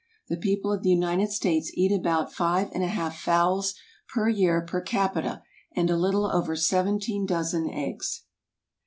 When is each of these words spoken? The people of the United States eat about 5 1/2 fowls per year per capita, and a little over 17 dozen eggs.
The 0.29 0.37
people 0.37 0.73
of 0.73 0.81
the 0.81 0.89
United 0.89 1.31
States 1.31 1.69
eat 1.75 1.91
about 1.91 2.33
5 2.33 2.71
1/2 2.71 3.13
fowls 3.13 3.75
per 4.11 4.27
year 4.29 4.63
per 4.65 4.81
capita, 4.81 5.43
and 5.75 5.91
a 5.91 5.95
little 5.95 6.25
over 6.25 6.55
17 6.55 7.27
dozen 7.27 7.69
eggs. 7.69 8.23